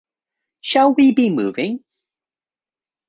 [0.61, 1.83] Shall we be moving?